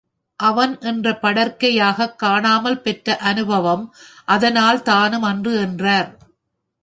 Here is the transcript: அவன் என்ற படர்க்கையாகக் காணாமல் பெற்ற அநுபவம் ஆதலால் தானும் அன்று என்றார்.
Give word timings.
அவன் 0.39 0.79
என்ற 0.79 1.11
படர்க்கையாகக் 1.11 2.15
காணாமல் 2.15 2.81
பெற்ற 2.81 3.17
அநுபவம் 3.17 3.83
ஆதலால் 4.25 4.81
தானும் 4.81 5.23
அன்று 5.23 5.53
என்றார். 5.55 6.09